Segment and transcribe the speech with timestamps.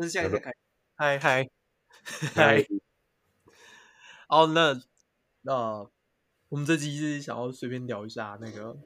[0.00, 0.54] 那是现在在开。
[0.94, 1.48] 嗨 嗨
[2.32, 2.64] 嗨！
[4.28, 4.80] 哦，那
[5.42, 5.90] 那
[6.48, 8.78] 我们这集是想要随便聊一下那个。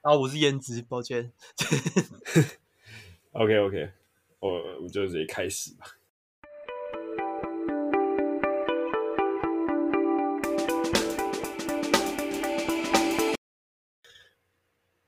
[0.00, 1.30] 啊，我是颜值，抱歉。
[3.32, 3.92] OK OK，
[4.38, 5.98] 我我们就直接开始吧。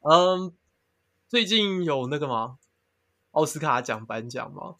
[0.03, 0.55] 嗯，
[1.27, 2.59] 最近有那个吗？
[3.31, 4.77] 奥斯卡奖颁奖吗？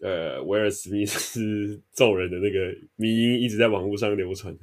[0.00, 4.56] 呃，威尔史密斯揍人的那个迷音一直在网络上流传。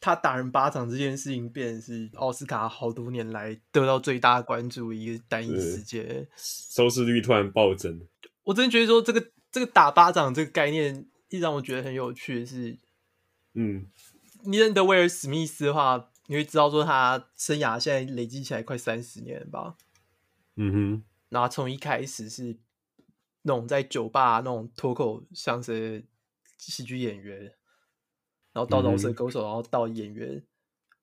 [0.00, 8.00] 他打人巴掌这件事情，变是奥斯卡好多年来得到最大关注一个单一事件，收视率突然暴增。
[8.44, 12.78] 我真的觉得说，这个这个打巴掌这个概念，一让我觉得很有趣的是，
[13.54, 13.86] 嗯，
[14.44, 16.10] 你认得威尔史密斯的话。
[16.28, 19.76] 你会知道说他生涯现在累积起来快三十年吧，
[20.56, 22.56] 嗯哼，然后从一开始是
[23.46, 26.02] 那种在酒吧那种脱口相声
[26.58, 27.44] 喜剧演员，
[28.52, 30.44] 然后到饶舌歌手，然后到演员、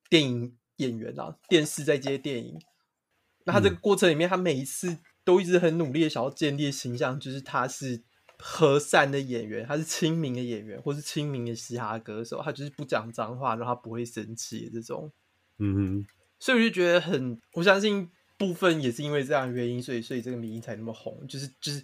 [0.08, 2.60] 电影演员啊，电视在接电影。
[3.44, 8.04] 那他这个过程里面，他每一次都一直很努力的想要建立的形象，就是他是。
[8.36, 15.10] 和善的演员，他是亲民的演员，或是亲民的嘻哈歌手，他就是不讲脏话，然后他不会生气的这种。
[15.58, 16.06] 嗯哼，
[16.40, 21.80] 所以我就觉得很，我相信部分也是因为这样的原因，所以所以这个迷因才那么红，就是就是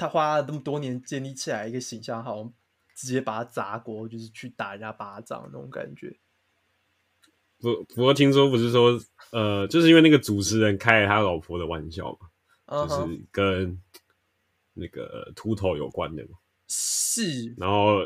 [0.00, 2.52] 他花了那么多年建立起来一个形象，好像
[2.94, 6.16] 直接把他砸锅，就是去打人家巴掌那种感觉。
[7.58, 8.98] 不不过听说不是说，
[9.32, 12.28] 呃，就是因为那个主持人开了他老婆的玩笑嘛
[12.66, 13.06] ，uh -huh.
[13.06, 13.80] 就是跟。
[14.72, 17.98] 那个秃头有关的嘛是，然后，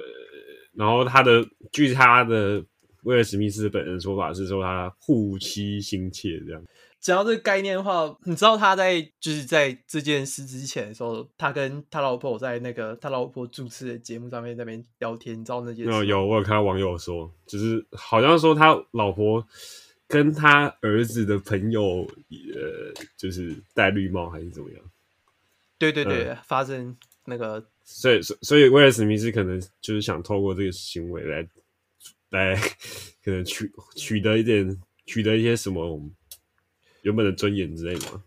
[0.72, 2.65] 然后他的据他的
[3.03, 6.65] 威尔史密斯本人说法是说他护妻心切这样。
[7.05, 15.91] 讲到这个概念的话，你知道他在就是在这件事之前的时候，他跟他老婆在那个他老婆主持的节目上面在那边聊天，你知道那件事？
[15.91, 19.47] 有有，我有看到网友说，就是好像说他老婆
[20.09, 22.09] 跟他儿子的朋友，
[22.54, 24.81] 呃，就是戴绿帽还是怎么样？
[25.76, 31.47] 对对对、嗯，发生那个，所以所以威尔史密斯可能就是想透过这个行为来
[32.31, 32.56] 来，
[33.22, 36.00] 可能取取得一点取得一些什么
[37.04, 38.20] 原本的尊严之类的。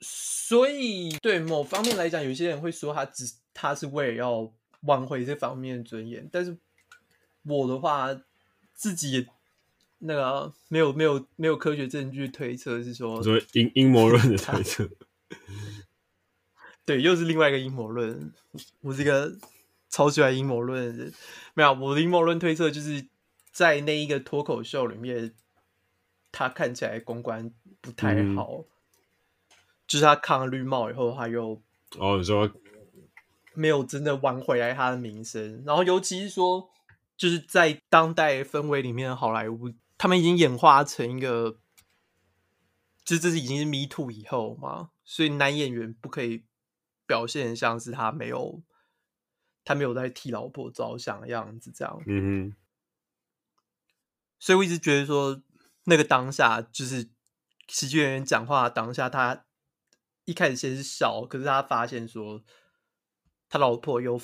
[0.00, 6.56] 所以对某方面来讲，有些人会说他只他是为了要挽回这方面的尊严，但是
[7.42, 8.08] 我的话
[8.72, 9.26] 自己也
[9.98, 14.88] 那个没有没有没有科学证据推测是说，说阴阴谋论的推测。
[16.84, 18.32] 对，又是另外一个阴谋论。
[18.82, 19.36] 我是一个
[19.90, 21.12] 超喜欢阴谋论的人。
[21.54, 23.08] 没有，我的阴谋论推测就是
[23.50, 25.34] 在那一个脱口秀里面，
[26.38, 28.58] 他看起来公关不太好。
[28.58, 28.64] 嗯、
[29.86, 31.62] 就是他扛了绿帽以后，他又
[31.98, 32.50] 哦，你说
[33.54, 35.62] 没有真的挽回来他的名声。
[35.64, 36.70] 然后，尤其是说，
[37.16, 41.58] 就是在当代氛围里面，好莱坞他们已经演化成一个，
[43.04, 46.44] 就这是已经是 Me Too 以后嘛，所以男演员不可以。
[47.08, 48.64] 表现像是他没有，
[49.64, 52.02] 他没有在替老婆着想的样子，这样。
[52.04, 52.56] 嗯哼。
[54.40, 55.40] 所以我一直觉得说，
[55.86, 57.08] 那个当下就是
[57.66, 59.44] 喜剧演员讲话当下，他
[60.24, 62.44] 一开始先是笑，可是他发现说，
[63.48, 64.20] 他老婆有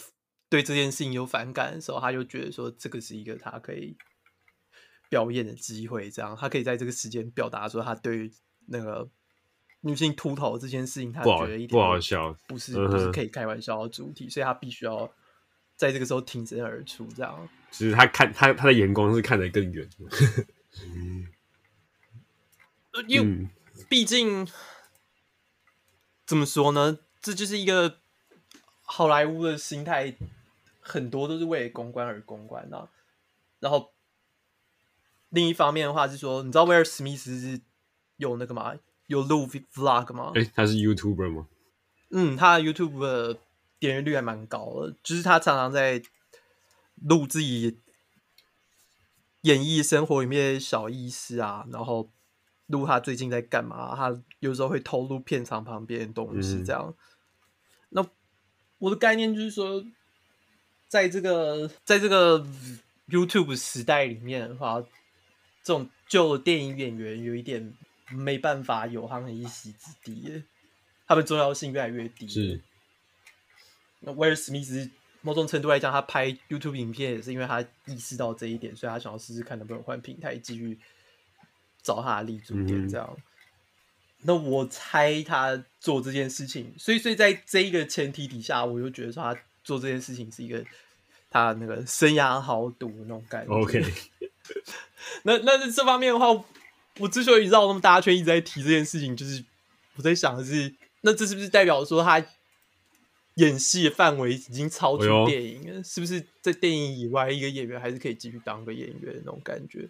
[0.48, 3.96] 对这件事情有反感的时候，他就觉得说，这个是一个他可以
[5.08, 8.30] 表演的机会，这样他可以在这个时间表达说他对
[8.66, 9.10] 那个。
[9.84, 15.12] 女性秃头这件事情，他觉得一点不好笑，不是不是可以开玩笑的主题，所以他必须要
[15.74, 17.48] 在这个时候挺身而出，这样。
[17.72, 19.90] 其实他看他他的眼光是看得更远，
[23.06, 23.48] 因为
[23.88, 24.46] 毕竟
[26.26, 28.00] 怎么说呢，这就是一个
[28.82, 30.16] 好莱坞的心态，
[30.80, 32.88] 很多都是为了公关而公关的。
[33.60, 33.92] 然后
[35.30, 37.60] 另一方面的话是说，你知道威尔史密斯是
[38.16, 38.74] 有那个吗？
[39.06, 40.32] 有录 vlog 吗？
[40.34, 41.48] 哎、欸，他是 YouTuber 吗？
[42.10, 43.38] 嗯，他的 YouTube 的
[43.78, 46.02] 点阅率还蛮高的，就是他常常在
[46.96, 47.80] 录自己
[49.42, 52.10] 演绎生活里面的小意思啊，然后
[52.66, 53.94] 录他最近在干嘛。
[53.94, 56.94] 他有时候会偷录片场旁边的东西，这样、嗯。
[57.90, 58.06] 那
[58.78, 59.84] 我的概念就是说，
[60.88, 62.46] 在这个在这个
[63.08, 64.80] YouTube 时代里面的话，
[65.62, 67.74] 这种旧电影演员有一点。
[68.10, 70.44] 没办法有他们一席之地，
[71.06, 72.28] 他们重要性越来越低。
[72.28, 72.60] 是，
[74.00, 74.90] 那威尔史密斯
[75.22, 80.78] 某种程度来讲，他拍 YouTube 影片也是因为他意识到这一点，所以他想要试试看能不能换平台继续
[81.82, 82.88] 找他的立足点。
[82.88, 83.16] 这样，
[84.24, 90.64] 那我猜他做这件事情，所以所以在这一个前提底下，我就觉得说他做这件事情是一个
[91.28, 93.52] 他那个生涯豪赌那种感觉。
[93.52, 93.84] OK，
[95.24, 96.28] 那那这方面的话，
[96.98, 99.44] 我之所以绕那么大圈一直在提这件事情，就是
[99.96, 102.24] 我在想的是，那这是不是代表说他
[103.34, 105.80] 演戏的范围已经超出电影了？
[105.80, 109.88] 哎、是不是在电影以外，一个演员还是可以继续当个演员那种感觉？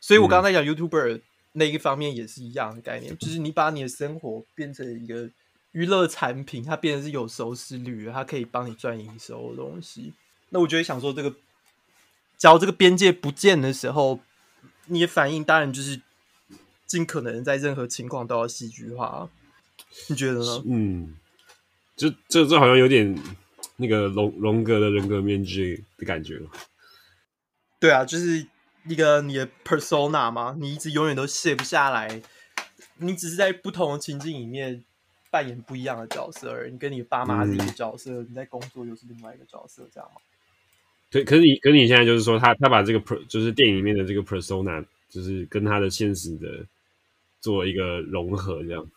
[0.00, 1.20] 所以我刚刚在讲 YouTuber。
[1.54, 5.28] 嗯那一方面也是一样的概念，就是你把你的生活变成一个
[5.72, 10.14] 娱乐产品，它变成是有收视率，它可以帮你赚营收的东西。
[10.48, 11.34] 那我就会想说，这个，
[12.38, 14.20] 假如这个边界不见的时候，
[14.86, 16.00] 你的反应当然就是
[16.86, 19.28] 尽可能在任何情况都要戏剧化。
[20.08, 20.62] 你觉得呢？
[20.64, 21.14] 嗯，
[21.96, 23.14] 就这这好像有点
[23.76, 26.40] 那个荣荣格的人格面具的感觉。
[27.78, 28.46] 对啊，就是。
[28.84, 30.56] 一个你的 persona 吗？
[30.58, 32.20] 你一直永远都卸不下来，
[32.96, 34.84] 你只是在不同的情境里面
[35.30, 36.72] 扮演不一样的角色而已。
[36.72, 40.20] 你跟你爸妈是一个角色，嗯、你在工作又是另外一个角色，这样吗？
[41.12, 46.66] 可可是你，可是你现在就是说，他他把这个 per 就是电影里面的这个 persona，就是跟他的现实的
[47.40, 48.90] 做一个融合，这样。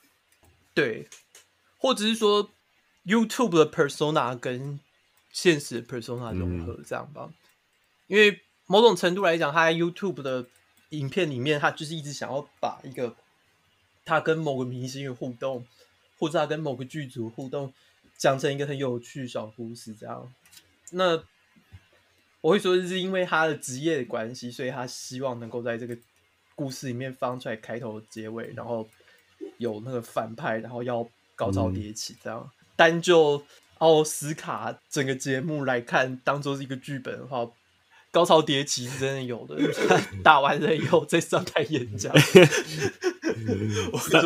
[0.73, 1.07] 对，
[1.77, 2.49] 或者是说
[3.05, 4.79] YouTube 的 persona 跟
[5.31, 7.29] 现实的 persona 融合，这样吧？
[7.29, 7.33] 嗯、
[8.07, 8.41] 因为。
[8.67, 10.47] 某种程度来讲，他在 YouTube 的
[10.89, 13.15] 影片里面，他就是一直想要把一个
[14.03, 15.65] 他跟某个明星的互动，
[16.17, 17.71] 或者他跟某个剧组互动，
[18.17, 19.93] 讲成一个很有趣小故事。
[19.93, 20.33] 这样，
[20.91, 21.23] 那
[22.41, 25.95] 我会说，是因为他的职业的关系，所以他希望能够在这个
[26.55, 28.89] 故事里面放出来开头、结尾，然后
[29.57, 32.15] 有那个反派，然后要高潮迭起。
[32.23, 33.43] 这样，单就
[33.77, 37.47] 奥斯卡整个节目来看，当做是一个剧本的话。
[38.15, 39.57] 高潮迭起是真的有的，
[40.23, 42.13] 打完了以后再上台演讲。
[43.91, 44.21] 我说，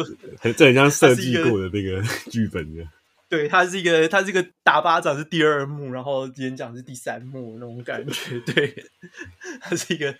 [0.55, 1.99] 这很像设计过的那个
[2.29, 2.87] 剧本的。
[3.27, 8.39] 对，他是一个，他这个打巴掌是第二幕，然后演讲是第三幕那种感觉。
[8.45, 8.85] 对，
[9.59, 10.15] 他是一个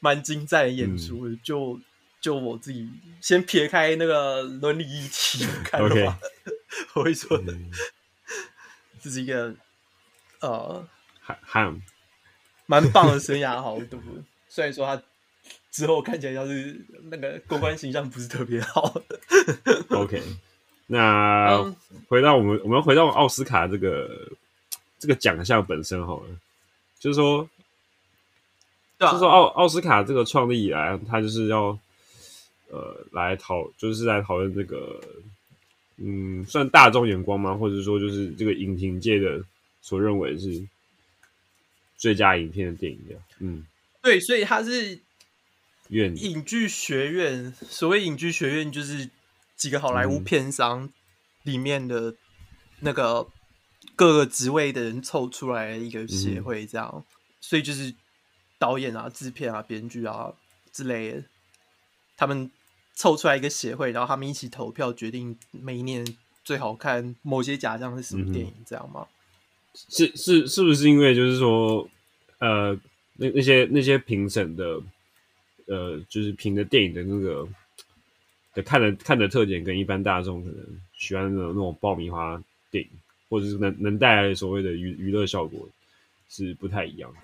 [0.00, 1.28] 蛮精湛的演出。
[1.28, 1.78] 嗯、就
[2.20, 2.90] 就我自己
[3.20, 6.14] 先撇开那个伦理议题看的话，Okay.
[6.94, 7.54] 我会说，的、
[9.00, 9.54] 这是一个
[10.40, 10.84] 呃，
[11.20, 11.80] 喊。
[12.66, 13.98] 蛮棒的生涯豪赌，
[14.48, 15.02] 虽然说他
[15.70, 16.80] 之后看起来像是
[17.10, 18.94] 那个公关形象不是特别好。
[19.90, 20.22] OK，
[20.86, 21.74] 那
[22.08, 24.28] 回到我们，我们回到奥斯卡这个
[24.98, 26.28] 这个奖项本身好了，
[26.98, 27.46] 就是说，
[28.96, 31.78] 对啊、就是说奥奥斯卡这个创立以来，他就是要
[32.70, 34.98] 呃来讨，就是来讨论这个
[35.98, 37.54] 嗯，算大众眼光吗？
[37.54, 39.38] 或者说就是这个影评界的
[39.82, 40.66] 所认为是。
[42.04, 43.64] 最佳影片的电影的，嗯，
[44.02, 45.00] 对，所以它是
[45.88, 47.50] 院影剧学院。
[47.62, 49.08] 所谓影剧学院，就是
[49.56, 50.90] 几个好莱坞片商
[51.44, 52.14] 里面的
[52.80, 53.26] 那个
[53.96, 56.92] 各个职位的人凑出来的一个协会，这样。
[56.94, 57.04] 嗯、
[57.40, 57.94] 所以就是
[58.58, 60.34] 导演啊、制片啊、编剧啊
[60.70, 61.24] 之类的，
[62.18, 62.50] 他们
[62.94, 66.04] 凑出来一个协会，然后他们一起投票决定每一年
[66.44, 69.06] 最好看某些奖项是什么电影，这样吗？
[69.88, 71.88] 是是是不是因为就是说，
[72.44, 72.78] 呃，
[73.14, 74.82] 那那些那些评审的，
[75.64, 77.48] 呃，就是评的电影的那个
[78.52, 82.38] 的看的看的特点，跟一般大众可能喜欢那种那种爆米花
[82.70, 82.90] 电影，
[83.30, 85.66] 或者是能能带来所谓的娱娱乐效果，
[86.28, 87.18] 是不太一样的。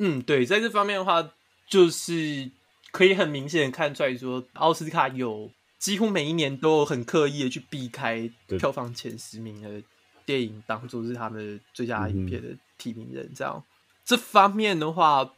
[0.00, 1.30] 嗯，对，在这方面的话，
[1.68, 2.50] 就是
[2.90, 8.28] 可以很明显看出来说，奥斯卡有几乎每一年都有很刻意的去避开
[8.58, 9.82] 票房前十名的。
[10.26, 13.62] 电影当做是他们最佳影片的提名人，这样、
[14.04, 15.32] 这方面的话，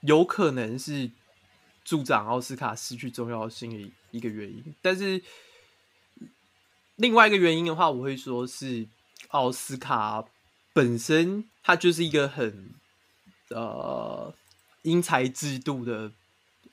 [0.00, 1.10] 有可能是
[1.84, 4.74] 助长奥斯卡失去重要性的一个原因。
[4.82, 5.22] 但是
[6.96, 8.86] 另外一个原因的话，我会说是
[9.28, 10.24] 奥斯卡
[10.72, 12.70] 本身它就是一个很
[13.50, 14.34] 呃
[14.82, 16.10] 因材制度的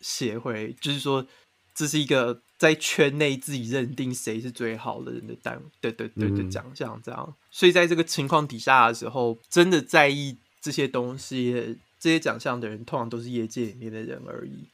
[0.02, 1.26] 协会，就是说
[1.74, 2.42] 这是一个。
[2.56, 14.70] 在圈内自己认定谁是最好的人的单，对对对的奖项这样，所以在这个情况底下的时候，真的在意这些东西、这些奖项的人，通常都是业界里面的人而已。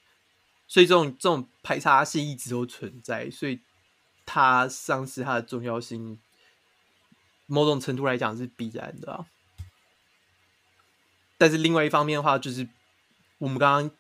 [0.68, 3.60] 所以这种这种排他性一直都存在，所以
[4.26, 6.20] 它丧失它的重要性，
[7.48, 9.26] 某种程度来讲是必然的啊。
[11.38, 12.70] 但是另外一方面的话，就是
[13.40, 13.92] 我们刚刚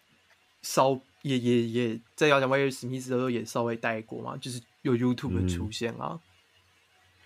[0.61, 1.01] 稍。
[1.21, 6.11] 也也也在要讲威尔史密斯的时候也稍微带过嘛，就是有 YouTube 的出现啊。
[6.13, 6.21] 嗯、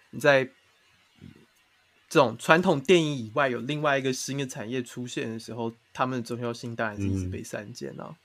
[0.10, 0.50] 你在
[2.13, 8.05] 这种传统电影以外，有另外一个新的产业出现的时候，他们的重要性当然是一直被删减啊。
[8.08, 8.15] 嗯、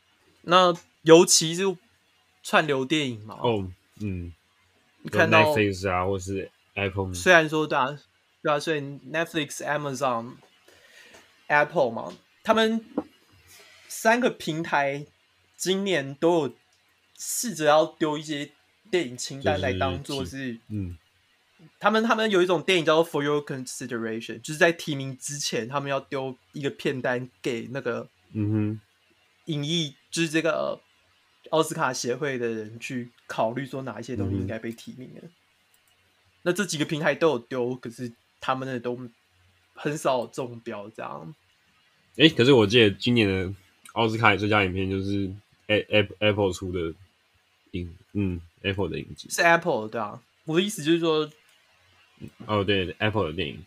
[0.42, 1.62] 那尤其是
[2.42, 3.66] 串流电影嘛，哦，
[4.02, 4.35] 嗯，
[5.00, 7.99] 你看到 Netflix 啊，或是 Apple，虽然说对啊，
[8.42, 10.33] 对啊，所以 Netflix、Amazon、
[11.47, 12.12] Apple 嘛，
[12.45, 12.85] 他们
[13.88, 15.07] 三个平台
[15.57, 16.54] 今年都有
[17.16, 18.50] 试着要丢一些
[18.90, 20.99] 电影清单来当做是，嗯，
[21.78, 28.80] 他们他们有一种电影叫做 For Your Consideration，就是在提名之前，他们要丢一个片单给那个，嗯哼，
[29.46, 30.80] 影艺，就是这个
[31.50, 35.20] 奥斯卡协会的人去考虑说哪一些东西应该被提名的。
[35.22, 35.30] 嗯、
[36.42, 38.98] 那这几个平台都有丢，可是他们的都
[39.75, 41.34] 很少中标，这样。
[42.16, 43.54] 哎、欸，可是我记得今年的
[43.92, 45.32] 奥斯卡最佳影片就是
[45.66, 46.92] Apple Apple 出的
[47.72, 50.20] 影，嗯，Apple 的影集是 Apple 对啊。
[50.44, 51.30] 我的意思就是说，
[52.46, 53.64] 哦，对，Apple 的电影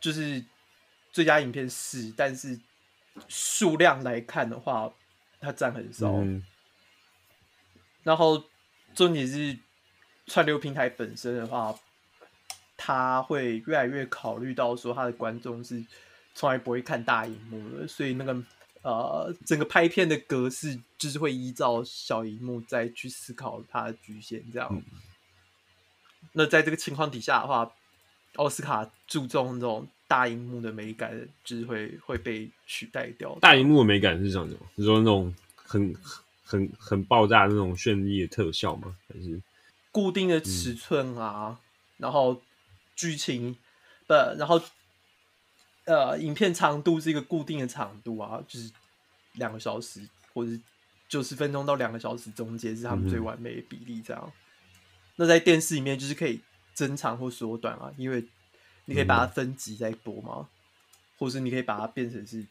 [0.00, 0.44] 就是
[1.12, 2.58] 最佳影片是，但是
[3.28, 4.92] 数量来看的话，
[5.40, 6.10] 它占很少。
[6.12, 6.44] 嗯、
[8.02, 8.44] 然后
[8.94, 9.58] 重点是
[10.26, 11.78] 串流平台本身的话，
[12.76, 15.84] 它会越来越考虑到说，它的观众是。
[16.36, 18.36] 从来不会看大荧幕的，所以那个
[18.82, 24.68] 呃，整个拍片的格式就是会依照小荧幕再去思考它的局限，这样。
[24.72, 24.82] 嗯、
[26.34, 27.72] 那在这个情况底下的话，
[28.36, 33.36] 奥斯卡注重这种大荧幕的美感，就是会会被取代掉。
[33.40, 34.54] 大荧幕的美感是什么？
[34.76, 35.94] 是说那种很
[36.44, 38.94] 很很爆炸的那种绚丽的特效吗？
[39.08, 39.40] 还是
[39.90, 41.58] 固定的尺寸啊？
[41.58, 41.58] 嗯、
[41.96, 42.42] 然后
[42.94, 43.56] 剧情
[44.06, 44.60] 不，然后。
[45.86, 48.72] 呃，影片长度是一个固定的长度啊，就是
[49.34, 50.00] 两个小时
[50.32, 50.50] 或者
[51.10, 54.00] 九十分钟到两个小时中间是他们最完美的比例。
[54.00, 54.32] 这样，嗯、
[55.16, 56.40] 那在电视里面就是可以
[56.74, 58.24] 增长或缩短啊，因为
[58.86, 60.48] 你可以把它分集再播嘛，嗯、
[61.18, 62.46] 或是你可以把它变成是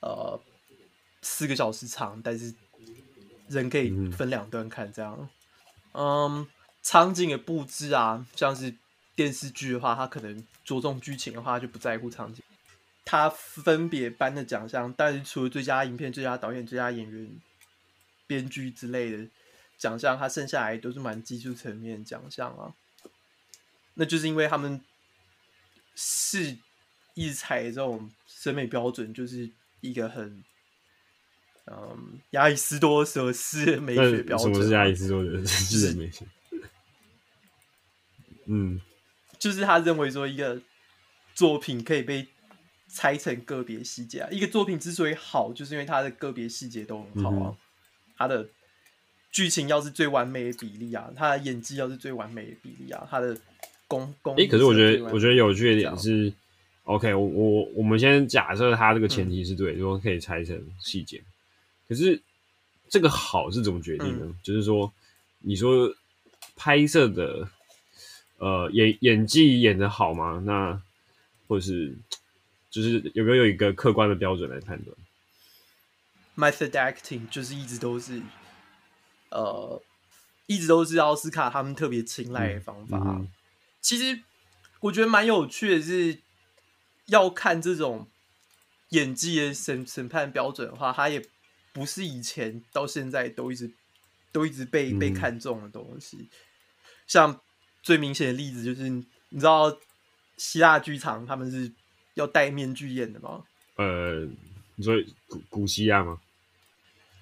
[0.00, 0.40] 呃
[1.22, 2.54] 四个小时长，但是
[3.48, 5.28] 人可以分两段看这样。
[5.92, 6.46] 嗯，
[6.82, 8.74] 场景的布置啊，像是。
[9.16, 12.42] 电视剧的话，他可能着重剧情的话，就不在乎场景。
[13.04, 17.30] 他分别颁的奖项，但是除了最佳影片、最佳导演、最佳演员、
[18.26, 19.28] 编剧之类的
[19.80, 22.72] 奖项，他剩下来都是蛮技术层面的奖项啊。
[23.94, 24.80] 那就是因为他们
[25.96, 26.56] 是
[27.14, 30.44] 一直采这种审美标准，就是一个很
[31.66, 34.54] 嗯亚里士多德式的美学标准。
[34.54, 36.26] 什么是亚里士多德式美学？
[38.44, 38.80] 嗯。
[39.38, 40.60] 就是他认为说，一个
[41.34, 42.28] 作品可以被
[42.92, 44.28] 拆成个别细节啊。
[44.30, 47.56] 一个作品之所以好，就是因为它的个别细节都很好啊。
[48.18, 48.46] 它的
[49.30, 53.36] 剧情要是最完美的比例啊，他的演技要是最完美的比例啊，他的
[53.86, 54.34] 功功。
[54.36, 56.32] 哎，可是我觉得，我觉得有趣的点是
[56.84, 61.22] ，OK，我我我们先假设他这个前提是对，说可以拆成细节。
[61.88, 62.20] 可是
[62.88, 64.34] 这个好是怎么决定呢？
[64.42, 64.92] 就是说，
[65.38, 65.94] 你说
[66.56, 67.48] 拍摄的。
[68.42, 70.42] 呃，演演技演的好吗？
[70.46, 70.80] 那
[71.46, 71.94] 或者是
[72.70, 74.96] 就是有没有一个客观的标准来判断
[76.36, 78.22] ？Method acting 就是一直都是
[79.30, 79.82] 呃，
[80.46, 82.98] 一直都是奥斯卡他们特别青睐的方法。
[82.98, 83.28] 嗯嗯、
[83.80, 84.20] 其实
[84.80, 86.18] 我觉得蛮有趣的是，
[87.06, 88.06] 要看这种
[88.90, 91.24] 演技的审审判标准的话，它也
[91.72, 93.70] 不是以前到现在都一直
[94.32, 96.28] 都一直被、嗯、被看中的东西，
[97.06, 97.40] 像。
[97.82, 99.74] 最明显的例子就是，你知道
[100.36, 101.72] 希腊剧场他们是
[102.12, 103.42] 要戴面具演的吗？
[103.76, 104.28] 呃，
[104.76, 104.94] 你说
[105.26, 106.20] 古古希腊吗？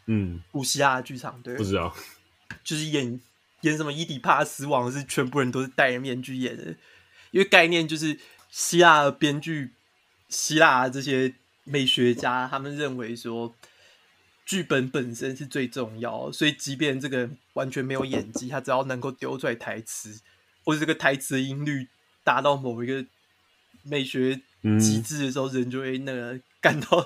[0.08, 1.94] 嗯，古希腊剧场对，不知道，
[2.64, 3.20] 就是演
[3.60, 6.64] 演什么伊底帕斯王是全部人都是戴着面具演的，
[7.30, 8.18] 因为概念就是
[8.50, 9.70] 希腊的编剧、
[10.28, 13.54] 希腊这些美学家他们认为说。
[14.48, 20.22] 剧本本身是最重要，所以即便这个完全没有演技，他只要能够丢出来台词，
[20.64, 21.86] 或者这个台词的音律
[22.24, 23.04] 达到某一个
[23.82, 24.40] 美学
[24.80, 26.96] 极致的时候，嗯、人就会那个感到。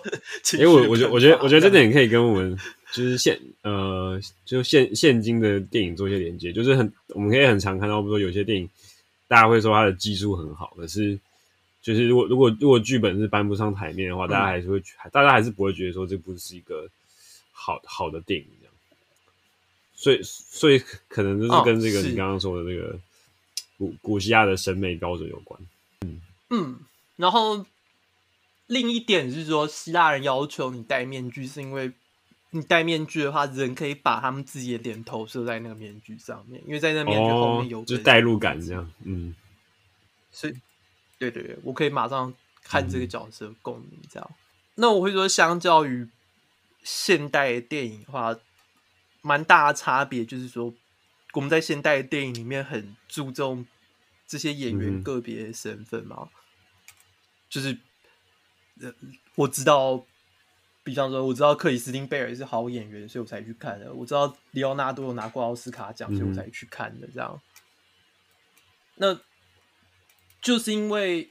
[0.53, 2.57] 哎、欸，我我觉得我觉得我觉得这点可以跟我们
[2.93, 8.69] 就是现呃就现现今的电影做一些连接，就是很我们可以很常看到，比如说有些电影
[9.27, 11.19] 大家会说它的技术很好，可是
[11.83, 16.89] 就是如果如果如果剧本是搬不上台面的话，大家还是会、嗯、大家还是不会觉得说这不是一个。
[17.65, 18.75] 好好的电影这样，
[19.95, 22.99] 所以所以可能就是跟这个你刚刚说的那个
[23.79, 25.61] 古古希腊的审美标准有关。
[26.01, 26.21] 嗯
[26.51, 26.81] 嗯，
[27.15, 27.65] 然后
[28.67, 31.93] 另一点是说，希腊人要求你戴面具，是因为
[32.53, 38.91] 你戴面具的话，人可以把他们自己的脸投射在那个面具上面，因为在那面具后面有、哦、就是代入感这样。
[39.05, 39.35] 嗯，
[40.31, 40.55] 所以
[41.19, 42.33] 对对对，我可以马上
[42.63, 44.31] 看这个角色共鸣这样。
[44.31, 44.37] 嗯、
[44.77, 46.09] 那我会说，相较于。
[46.85, 48.35] 现代电影的话，
[49.21, 50.75] 蛮大的差别就是说，
[51.33, 53.65] 我们在现代电影里面很注重
[54.27, 56.29] 这些演员个别的身份嘛，嗯、
[57.49, 57.79] 就是
[58.81, 58.93] 呃，
[59.37, 60.05] 我知道，
[60.85, 63.93] 比方说，我知道克里斯汀贝尔是好演员，所以我才去看的。
[63.93, 67.07] 我知道李奥纳多有拿过奥斯卡奖，所以我才去看的。
[67.15, 67.41] 这样，
[68.97, 69.21] 嗯、那
[70.41, 71.31] 就是因为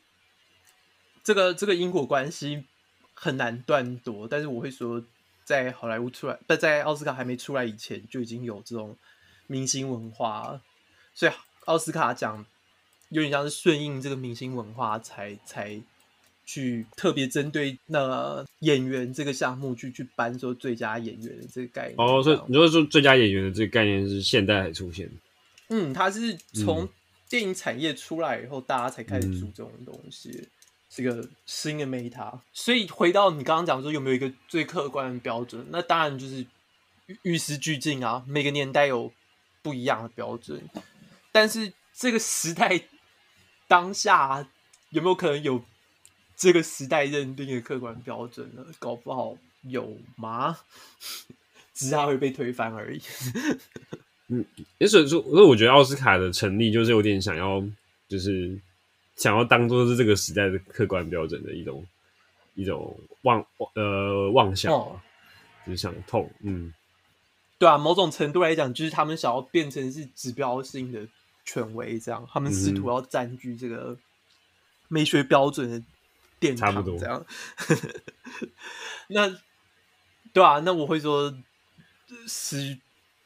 [1.24, 2.66] 这个这个因果关系
[3.14, 5.04] 很难断夺，但是我会说，
[5.44, 8.98] 在好莱坞出来，不在奥斯卡还没出来以前，就已经有这种
[9.48, 10.62] 明星文化，
[11.14, 11.32] 所以
[11.66, 12.46] 奥斯卡奖。
[13.14, 15.82] 有点像是顺应这个明星文化才，才才
[16.46, 21.96] 去特别针对那演员这个项目去去颁说最佳演员的这个概念。
[21.98, 25.10] 哦，所以你说说最佳演员的这个概念是现代才出现？
[25.70, 26.88] 嗯，它是从
[27.30, 30.48] 电影产业出来以后，大家才开始注重的东西，嗯、
[30.90, 32.40] 是个新的 meta。
[32.54, 35.66] 所以回到你刚刚讲说有没有一个最客观的标准？
[35.70, 36.46] 那当然就是
[37.24, 39.12] 与时俱进啊，每个年代有
[39.62, 40.62] 不一样的标准，
[41.32, 42.82] 但是这个时代。
[43.68, 44.50] 当下
[44.90, 45.64] 有没有可能有
[46.42, 48.66] 这个时代认定的客观标准了？
[48.80, 50.58] 搞不好有吗？
[51.76, 53.00] 只是它会被推翻而已。
[54.30, 54.44] 嗯，
[54.88, 57.64] 所以说，所以我觉得奥斯卡的成立就是有点想要，
[58.08, 58.60] 就是
[59.16, 61.86] 想要当做是这个时代的客观标准的一种
[62.56, 63.46] 一种妄
[63.76, 65.00] 呃妄想，哦、
[65.68, 66.28] 就是想透。
[66.40, 66.74] 嗯，
[67.60, 71.08] 对啊，某种程度来讲，就是他们想要变成是指标性的。
[71.44, 73.98] 权威这样，他们试图要占据这个
[74.88, 75.82] 美学标准的
[76.42, 77.26] 殿堂，这样。
[79.08, 79.30] 那
[80.34, 81.34] 对啊，那我会说，
[82.28, 82.78] 时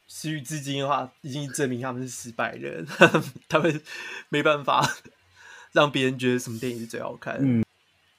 [0.06, 2.86] 时于至今的话，已经证明他们是失败人，
[3.48, 3.82] 他们
[4.28, 4.88] 没办法
[5.72, 7.40] 让别人觉得什么电影是最好看的。
[7.44, 7.64] 嗯，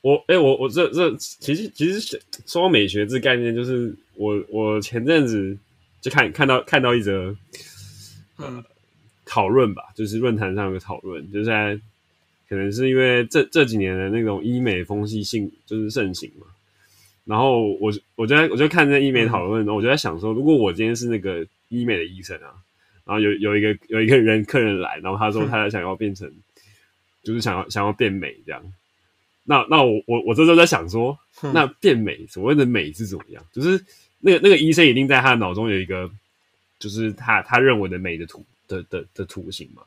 [0.01, 5.57] 我哎、欸，我我这这其实其实说到美学这概念，就是我我前阵子
[6.01, 7.33] 就看看到看到一则，
[8.39, 8.61] 嗯。
[9.29, 11.77] 讨论吧，就是论坛上有个讨论，就是在
[12.49, 16.47] 可能是因为这这几年的那种医美风气性就是盛行嘛，
[17.25, 22.55] 然后我我就在我就看这医美讨论，然后我就在想说，如果我今天是那个医美的医生啊，
[23.05, 26.31] 然后有有一个有一个人 客人来，然后他说他想要变成，
[27.23, 28.73] 就是想要想要变美这样，
[29.43, 31.17] 那那我我我这时候在想说，
[31.53, 33.43] 那变美所谓的美是怎么样？
[33.51, 33.83] 就是
[34.19, 36.09] 那个那个医生一定在他的脑中有一个，
[36.79, 38.45] 就是他他认为的美的图。
[38.69, 39.81] 的的的图形嘛，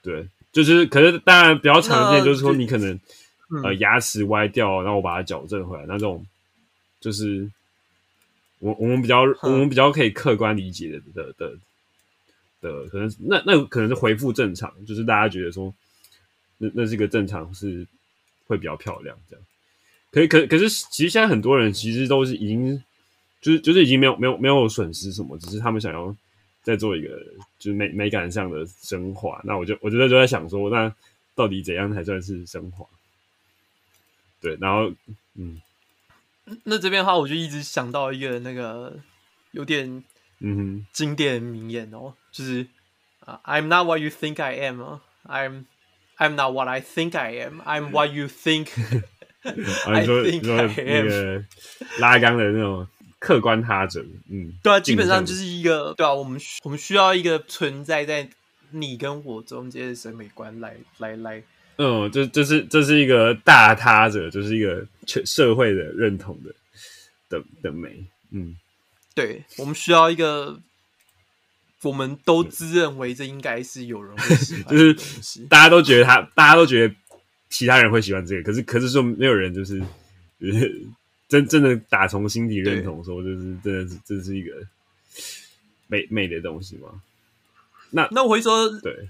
[0.00, 2.92] 对，就是可是当然比较常见，就是说你可能、
[3.50, 6.26] 嗯、呃牙齿歪掉，然后我把它矫正回来，那种
[7.00, 7.48] 就是
[8.58, 11.52] 我我们比较、嗯、我们比较可以客观理解的的的
[12.60, 15.72] 的，可能那那可能是恢复正常，就是大家觉得说
[16.58, 17.86] 那那是一个正常是
[18.46, 19.44] 会比较漂亮这样，
[20.10, 22.82] 可可可是其实现在很多人其实都是已经
[23.40, 26.14] 就是就是已经没有没有没有损失什么，只是他们想要。
[26.62, 27.08] 在做一个
[27.58, 30.94] 就是美美感上的升华，那我就我觉得就在想说，那
[31.34, 32.86] 到底怎样才算是升华？
[34.40, 34.92] 对，然后
[35.34, 35.60] 嗯，
[36.64, 38.98] 那这边的话，我就一直想到一个那个
[39.52, 40.04] 有点
[40.40, 42.66] 嗯哼经典名言哦，就是
[43.20, 45.64] 啊、uh,，I'm not what you think I am，I'm
[46.18, 48.68] I'm not what I think I am，I'm what you think
[49.42, 51.44] I think I am，那个
[51.98, 52.86] 拉缸的那种。
[53.20, 58.28] 客观他者，嗯，对啊，基本上就是一个，对啊，我们我们需要一个存在在
[58.70, 61.42] 你跟我中间的审美观来来来，
[61.76, 66.54] 嗯，这这是这是一个大他者，就是一个全社会的认同的
[67.28, 68.56] 的的美，嗯，
[69.14, 70.58] 对，我们需要一个，
[71.82, 76.94] 我们都自认为这应该是有人会喜欢， 就是大家都觉得他，大家都觉得
[77.50, 79.82] 其他人会喜欢这个，可是可是说没有人就是。
[81.30, 84.50] 就是真真的打从心底认同说，这是真的是这是一个
[85.86, 87.02] 美美的东西吗？
[87.90, 89.08] 那那我会说，对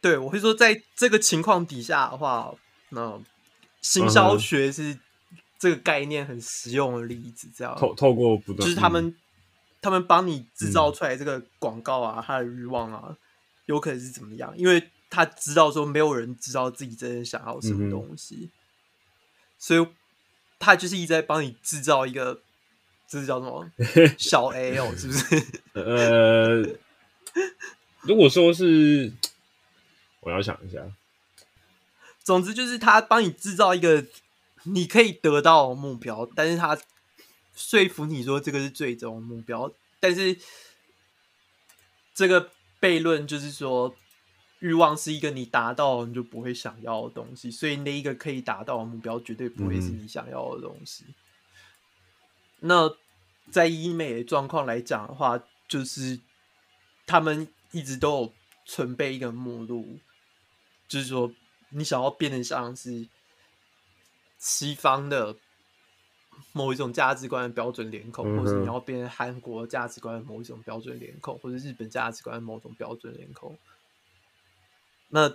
[0.00, 2.54] 对，我会说，在这个情况底下的话，
[2.90, 3.20] 那
[3.80, 4.98] 行销学是
[5.58, 7.48] 这个概念很实用的例子。
[7.54, 9.14] 这样透透过不断，就是他们、嗯、
[9.80, 13.16] 他们帮你制造出来这个广告啊，他的欲望啊，
[13.66, 14.56] 有可能是怎么样？
[14.56, 18.50] 因为他知道说没有人知道自己真正想要什么东西，嗯、
[19.58, 19.86] 所以。
[20.58, 22.40] 他就是一直在帮你制造一个，
[23.08, 23.70] 这是叫什么
[24.18, 25.46] 小 A 哦，是不是？
[25.74, 26.62] 呃，
[28.02, 29.12] 如果说是，
[30.20, 30.80] 我要想一下。
[32.22, 34.04] 总之就是他帮你制造一个
[34.64, 36.78] 你可以得到的目标，但是他
[37.54, 40.36] 说服你说这个是最终目标，但是
[42.14, 43.94] 这个悖论就是说。
[44.60, 51.04] 欲望是一个你达到你就不会想要的东西，所以那一个可以达到的目标绝对不会是你想要的东西。
[51.08, 51.14] 嗯、
[52.60, 52.96] 那
[53.50, 56.18] 在医美的状况来讲的话，就是
[57.06, 58.32] 他们一直都有
[58.64, 59.98] 准备一个目录，
[60.88, 61.32] 就是说
[61.70, 63.06] 你想要变得像是
[64.38, 65.36] 西方的
[66.52, 73.56] 某一种价值观的标准脸孔，或者你要变成韩国价值观的某一种标准脸孔，或者日本价值观的某种标准脸孔。
[75.08, 75.34] 那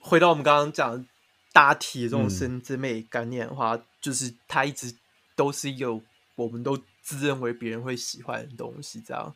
[0.00, 1.06] 回到我们刚刚讲
[1.52, 4.94] 大体的这种生之美概念的话，嗯、就是它一直
[5.34, 6.00] 都是一个
[6.36, 9.34] 我们都自认为别人会喜欢的东西，这样。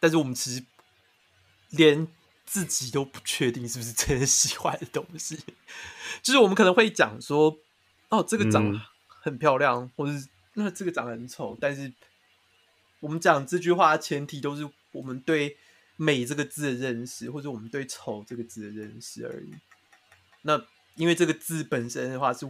[0.00, 0.64] 但是我们其实
[1.70, 2.06] 连
[2.44, 5.38] 自己都不确定是不是真的喜欢的东西。
[6.22, 7.56] 就是我们可能会讲说，
[8.08, 11.56] 哦，这个长得很漂亮，嗯、或者是那这个长得很丑。
[11.60, 11.92] 但是
[13.00, 15.56] 我们讲这句话的前提都是我们对。
[15.96, 19.54] 美这个字的认识，或者我们对丑这个字的认识而已。
[20.42, 20.62] 那
[20.94, 22.46] 因为这个字本身的话，是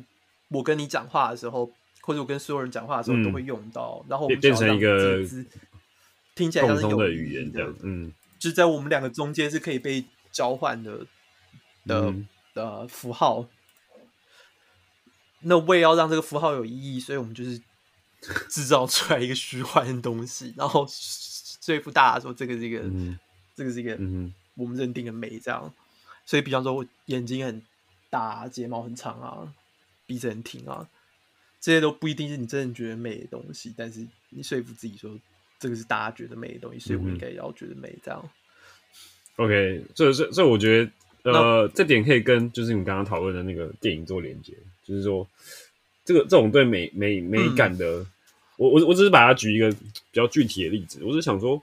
[0.48, 5.18] 我跟你讲话的时候，或者我跟所有人讲话的时候都会用到，嗯、然后我们变成一个
[6.34, 7.74] 听起来像是有的语言这样。
[7.82, 11.06] 嗯，就在我们两个中间是可以被交换的
[11.86, 13.48] 的、嗯、的符号。
[15.40, 17.60] 那为了要让这个符号有意义，所以我们就是
[18.48, 22.82] 制造出来一个虚幻的东西，然后说服大家说这个是一个。
[23.56, 23.98] 嗯这个是一个
[24.54, 25.72] 我们认定的美，这样，嗯、
[26.26, 27.62] 所以比方说我眼睛很
[28.10, 29.50] 大，睫毛很长啊，
[30.06, 30.86] 鼻子很挺啊，
[31.58, 35.10] 这些都不一定是你真正觉得美的东西，但是你说服自己说
[35.58, 38.30] 这个是大家觉得美的东西，所以我应该也要觉得美，这样。
[39.36, 40.84] OK，这这这，我觉
[41.22, 44.52] 得呃，这点可以跟就是你刚刚讨论的那个电影做连接，
[44.84, 45.26] 就是说
[46.04, 48.06] 这个这种对美美美感的，嗯、
[48.58, 49.78] 我我我只是把它举一个比
[50.12, 51.62] 较具体的例子，我是想说。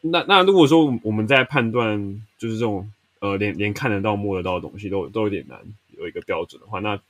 [0.00, 5.60] 那那如果说我们在判断就是这种呃连连看得到摸得到的东西都都有点难
[5.96, 7.00] 有一个标准的话，那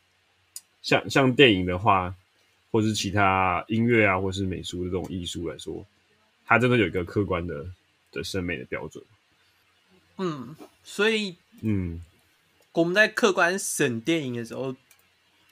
[0.81, 2.15] 像像电影的话，
[2.71, 5.85] 或是其他音乐啊，或是美术的这种艺术来说，
[6.47, 7.67] 它真的有一个客观的
[8.11, 9.05] 的审美的标准。
[10.17, 12.03] 嗯，所以嗯，
[12.73, 14.75] 我们在客观审电影的时候，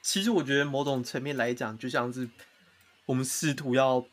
[0.01, 2.29] 其实我觉得某种层面来讲，就像是
[3.05, 4.07] 我们试图要。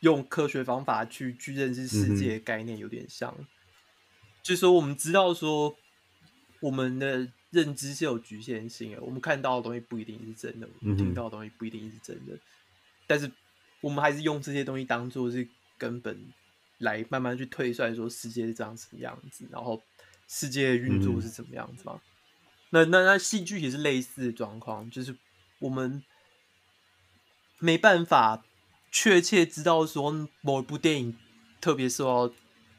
[0.00, 3.46] 用科学方法去去认识世界的概念有点像，嗯、
[4.42, 5.76] 就是说我们知道说
[6.60, 12.40] 我们的认知是有局限性的，我们看到的东西不一定是真的，我们听到的东西不一定是真的，嗯、
[13.08, 13.28] 但是
[13.80, 16.32] 我们还是用这些东西当做是根本
[16.78, 19.82] 来慢慢去推算说世界是长什么样子，然后
[20.28, 21.94] 世界的运作是怎么样子嘛？
[21.94, 22.00] 嗯、
[22.70, 25.16] 那那那戏剧也是类似的状况，就是
[25.58, 26.04] 我们
[27.58, 28.44] 没办法。
[28.90, 31.16] 确切知道说某一部电影
[31.60, 32.34] 特别受到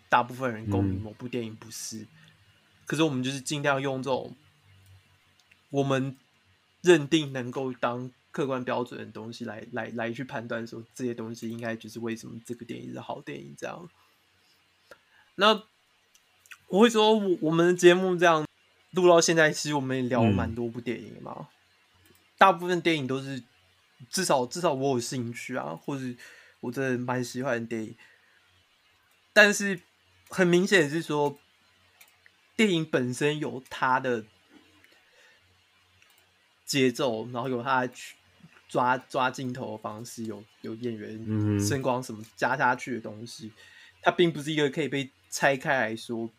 [0.10, 2.08] 大部分人共鸣，某部电影不是。
[2.86, 4.36] 可是我们就是尽量用这种
[5.70, 6.18] 我们
[6.82, 13.88] 认定能够当客观标准的东西来来来去判断说这些东西应该就是为什么这个电影是好电影这样。
[15.36, 15.64] 那
[16.68, 18.46] 我会说，我我们的节目这样
[18.92, 21.50] 录到现在，其实我们也聊了蛮多部电影嘛，
[22.38, 23.44] 大部分电影都是。
[24.10, 26.04] 至少至少我有兴趣啊，或者
[26.62, 27.96] 我真的蛮喜欢电影，
[29.34, 29.82] 但是
[30.30, 31.38] 很明显是说，
[32.56, 34.26] 电影本身有它的
[36.66, 37.90] 节奏，然后有它
[38.68, 43.52] 抓抓镜头的方式，有有演员声光什么加下去的东西，
[44.02, 46.30] 它并不是一个可以被拆开来说，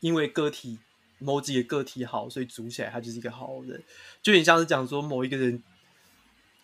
[0.00, 0.78] 因为个体
[1.18, 3.82] 某几个个体好，所以组起来他就是一个好人，
[4.22, 5.62] 就有点像是讲说某一个人。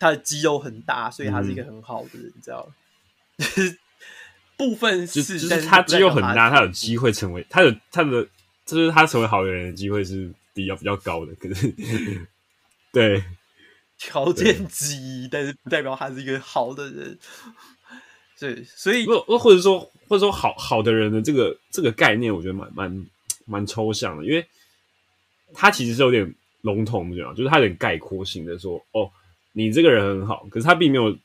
[0.01, 2.67] 他的肌肉很大，所以他是一个很好的人，你知道？
[4.57, 8.27] 部分是，就是他肌肉很大，他有机会成为他的他的，
[8.65, 11.35] 就是他成为好的人的机会是比较比较高的。
[11.35, 11.71] 可是，
[12.91, 13.23] 对，
[13.99, 17.19] 条件之一，但是不代表他是一个好的人。
[18.39, 23.05] 对，所以或或者说或者说好好的人的这个这个概念，我觉得蛮蛮
[23.45, 24.43] 蛮抽象的，因为
[25.53, 29.11] 他其实是有点笼统，你知道就是他有点概括性的说哦。
[29.53, 31.17] 你这个人很好，可是他并没有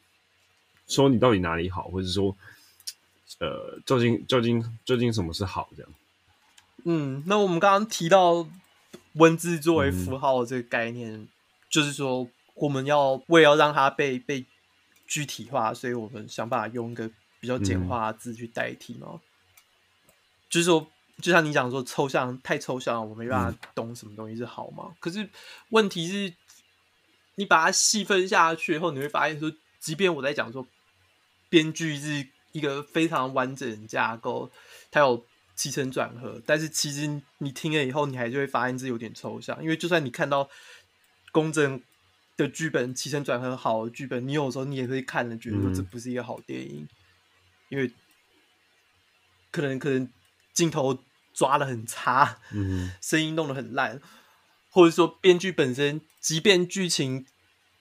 [0.89, 2.37] 说你到底哪里好，或者说，
[3.39, 5.93] 呃，究竟究竟究竟什么是好这样？
[6.85, 8.49] 嗯，那我们刚刚提到
[9.13, 11.29] 文字作为符号这个概念，嗯、
[11.71, 14.45] 就是说我们要为了要让它被被
[15.07, 17.09] 具体化，所以我们想办法用一个
[17.39, 19.07] 比较简化的字去代替嘛。
[19.13, 19.21] 嗯、
[20.51, 20.85] 就是说，
[21.23, 24.87] 就像你讲说，抽象太抽象了，我没办法懂什么东西是好嘛。
[24.89, 25.31] 嗯、可是
[25.69, 26.35] 问题是。
[27.37, 30.67] 你把它细分下去以后，你会发现说，即便我在讲说，
[31.49, 34.51] 编剧是一个非常完整的架构，
[34.91, 39.63] 它有起承转合，但是其实你听了以后，你还是会发现这有点抽象。
[39.63, 40.49] 因为就算你看到
[41.31, 41.83] 工整
[42.37, 46.89] 的剧本，起承转合好的剧本，你有时候你也会看了觉得说这不是一个好电影，嗯、
[47.71, 47.91] 因为
[49.51, 50.11] 可能可能
[50.53, 50.99] 镜头
[51.33, 54.01] 抓的很差，嗯，声音弄得很烂，
[54.77, 57.25] 或者说编剧本身即便剧情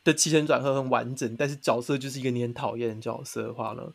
[0.05, 3.91] 的起承转合很完整，但是角色就是一个你很讨厌的角色的话呢，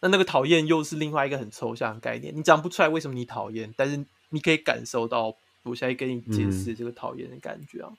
[0.00, 7.88] 那那个讨厌又是另外一个很抽象的概念，你讲不出来为什么你讨厌，但是你可以感受到我现在跟你解释这个讨厌的感觉啊。
[7.90, 7.96] 嗯、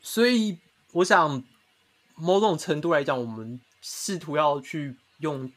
[0.00, 0.56] 所以
[0.92, 1.44] 我想，
[2.14, 5.52] 某种程度来讲，我们试图要去用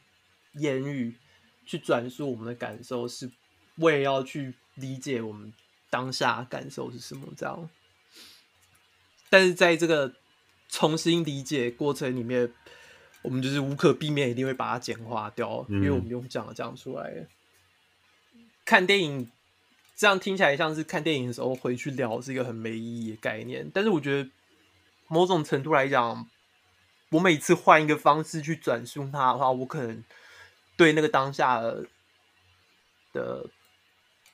[0.52, 1.16] 言语
[1.64, 3.30] 去转述我们的感受，是
[3.76, 5.50] 为了要去理解我们
[5.88, 7.28] 当下感受是什么。
[7.34, 7.70] 这样，
[9.30, 10.12] 但是在这个
[10.68, 12.52] 重新理解过程里面，
[13.22, 17.26] 我们就是无可避免，一定会把它简化掉，因为我们用讲的讲出来。
[18.64, 19.30] 看电影。
[20.00, 24.30] 这样听起来像是看电影的时候回去聊是一个很没意义的概念，但是我觉得
[25.08, 26.30] 某种程度来讲，
[27.08, 30.04] 我每次换一个方式去转述它的话，我可能
[30.76, 31.86] 对那个当下的，
[33.12, 33.50] 的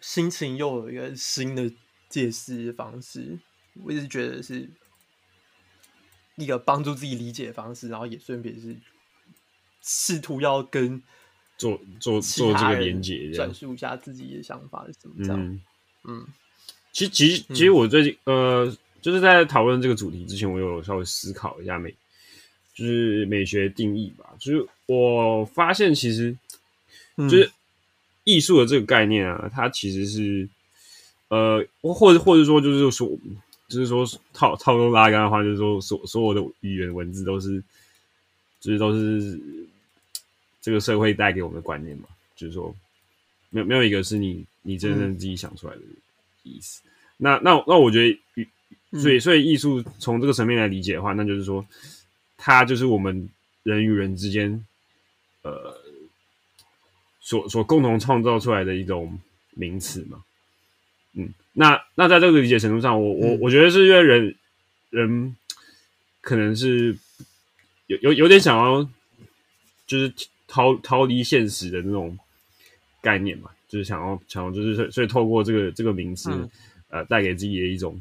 [0.02, 1.72] 心情又有一个新的
[2.10, 3.38] 解释方式。
[3.82, 4.68] 我一直觉得是
[6.36, 8.76] 一个帮助自己理解的方式，然后也顺便是
[9.82, 11.02] 试图要跟。
[11.56, 15.40] 做做做这个连接，转述一下自己的想法是怎么这样。
[15.40, 15.62] 嗯，
[16.02, 16.26] 嗯
[16.92, 21.94] 其实其实其实我最近、嗯、呃，就是在讨论这个主题之前，我有稍微思考一下美，
[22.74, 24.34] 就是美学定义吧。
[24.40, 26.36] 就是我发现，其实
[27.16, 27.52] 就是
[28.24, 30.48] 艺术的这个概念啊，它其实是
[31.28, 33.08] 呃，或者或者说就是说，
[33.74, 37.62] 就是说套套用拉杆的话，就是说所所有的语言文字都是，
[38.60, 39.40] 就是都是。
[40.64, 42.74] 这个社会带给我们的观念嘛，就是说，
[43.50, 45.82] 没有没有一个是你你真正自己想出来的
[46.42, 46.80] 意思。
[46.86, 51.62] 嗯、那那那我觉得，所以所以艺术从这个层面来理解的话，那就是说，
[52.38, 53.28] 它就是我们
[53.62, 54.64] 人与人之间，
[55.42, 55.76] 呃，
[57.20, 60.24] 所所共同创造出来的一种名词嘛。
[61.12, 64.36] 嗯，那那在这个理解程度上，我我我觉得是因为人
[64.90, 65.36] 人
[66.20, 66.96] 可能是
[67.86, 68.88] 有有有点想要，
[69.86, 70.12] 就是。
[70.46, 72.16] 逃逃离现实的那种
[73.00, 76.50] 概念嘛，就是想要想要，就是所以透过这个这个名词，嗯、
[76.90, 78.00] 呃，带给自己的一种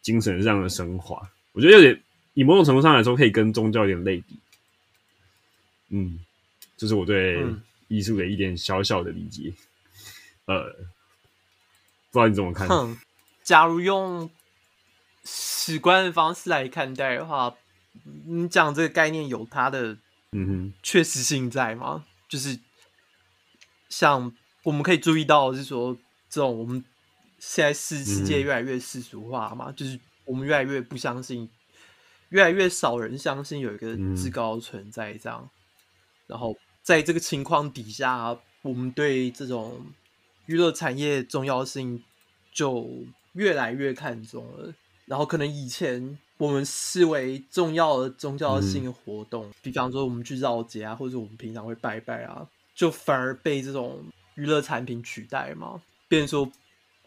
[0.00, 1.20] 精神上的升华。
[1.52, 2.00] 我觉得有点，
[2.32, 4.38] 以某种程度上来说，可以跟宗教有点类比。
[5.90, 6.18] 嗯，
[6.78, 7.44] 这、就是我对
[7.88, 9.52] 艺术的一点小小的理解。
[10.46, 10.76] 嗯、呃，
[12.14, 12.68] 不知道你怎么看？
[12.68, 12.96] 哼，
[13.42, 14.30] 假如用
[15.24, 17.54] 史观的方式来看待的话，
[18.26, 19.98] 你讲这个概念有它的。
[20.36, 22.04] 嗯哼，确实性在吗？
[22.28, 22.58] 就是
[23.88, 24.32] 像
[24.64, 25.96] 我们可以注意到，是说
[26.28, 26.84] 这种我们
[27.38, 31.48] 现在世世界越来越世俗化嘛，嗯、就是我们越来越不相信，
[32.30, 35.40] 越来越少人相信有一个至高存在这样。
[35.40, 35.50] 嗯、
[36.26, 39.86] 然后在这个情况底下，我们对这种
[40.46, 42.02] 娱乐产业重要性
[42.52, 44.74] 就越来越看重了。
[45.06, 46.18] 然后可能以前。
[46.36, 54.04] 我们视为重要的宗教性活动，嗯、比方说我们去绕街啊，或者我们平常会拜拜啊，就反而被这种
[54.34, 55.80] 娱乐产品取代嘛。
[56.08, 56.52] 变成说，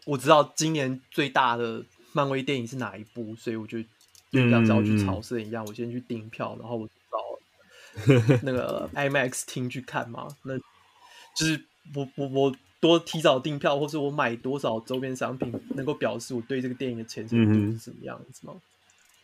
[0.06, 3.82] 我知道今年最大的漫威电影是哪一部，所以我就
[4.30, 8.08] 就像是要去朝圣一样，嗯、我先去订票，然后我找
[8.42, 10.26] 那个 IMAX 厅去看嘛。
[10.42, 10.56] 那
[11.36, 11.62] 就是
[11.94, 18.54] 我我我多提早订票，或是我买多少周边商品，能够表示我对这个电影的虔诚度是什么样子吗？
[18.56, 18.60] 嗯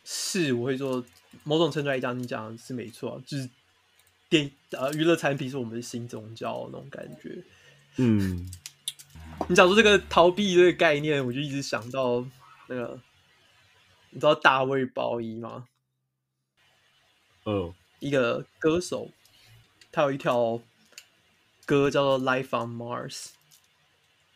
[0.07, 1.03] 是，我会说，
[1.45, 3.49] 某种程度来讲，你讲的是没错，就是
[4.29, 7.43] 电呃娱乐产品是我们的新宗教那种感觉。
[7.97, 8.51] 嗯，
[9.49, 12.23] 你讲说这个逃避这个概念，我就一直想到
[12.69, 13.01] 那个，
[14.11, 15.67] 你知道大卫鲍伊吗？
[17.45, 19.09] 哦，一个歌手，
[19.91, 20.61] 他有一条
[21.65, 23.13] 歌叫做《Life on Mars》。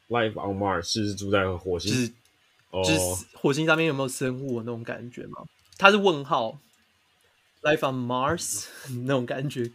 [0.09, 5.44] Life on Mars 是住在火星，就是，就是火星上面有没有生物那种感觉吗？
[5.77, 6.59] 它是问号
[7.62, 8.66] ，Life on Mars
[9.05, 9.71] 那种感觉。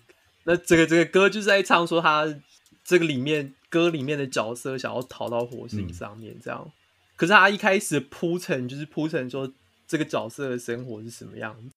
[0.46, 2.42] 那这个这个歌就是在唱说他
[2.84, 6.64] 这个里面歌里面的角色想要逃到火星上面这样。
[6.66, 6.72] 嗯、
[7.16, 9.54] 可是他一开始铺陈就是铺陈说
[9.88, 11.70] 这个角色的生活是什么样子。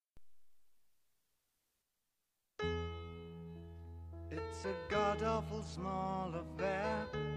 [4.31, 7.36] It's a God awful small affair to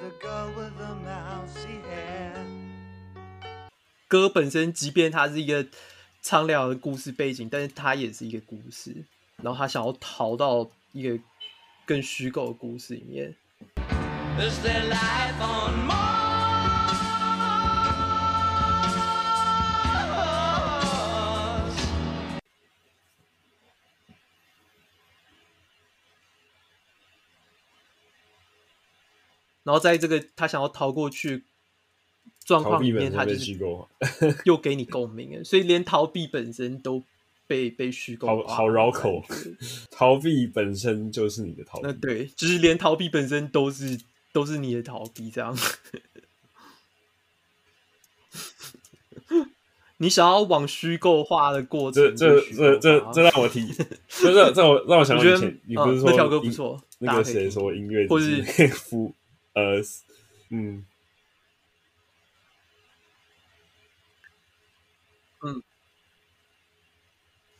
[0.00, 2.32] the girl with the mousy hair
[4.06, 5.66] 歌本身，即便它是一个
[6.22, 9.04] 苍凉的故事背景，但是它也是一个故事。
[9.42, 11.18] 然后他想要逃到一个
[11.86, 13.34] 更虚构的故事里面。
[29.68, 31.44] 然后在这个他想要逃过去
[32.46, 33.54] 状况里面，他就是
[34.46, 37.04] 又给你共鸣了，所以连逃避本身都
[37.46, 39.22] 被被虚构，好好绕口。
[39.92, 44.00] 逃避本身就是你的逃避，那对，就是连逃避本身都是
[44.32, 45.54] 都是你的逃避，这样。
[49.98, 53.66] 你想要往虚构化的过程，这这这这让我提，
[54.08, 59.12] 这这这我让我想到以前，你不是说那条歌不错，那个谁说音乐或是夫
[59.58, 59.82] 呃
[60.50, 60.84] 嗯。
[65.42, 65.62] 嗯。